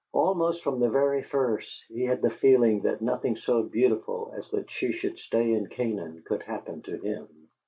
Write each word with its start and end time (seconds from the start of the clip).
Almost 0.13 0.63
from 0.63 0.79
the 0.79 0.89
very 0.89 1.21
first, 1.21 1.69
he 1.87 2.05
had 2.05 2.23
the 2.23 2.31
feeling 2.31 2.81
that 2.81 3.03
nothing 3.03 3.35
so 3.35 3.61
beautiful 3.61 4.33
as 4.35 4.49
that 4.49 4.67
she 4.71 4.93
should 4.93 5.19
stay 5.19 5.53
in 5.53 5.67
Canaan 5.67 6.23
could 6.25 6.41
happen 6.41 6.81
to 6.81 6.97
him. 6.97 7.27